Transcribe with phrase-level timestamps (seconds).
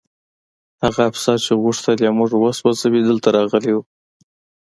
[0.83, 3.79] هغه افسر چې غوښتل یې موږ وسوځوي دلته راغلی و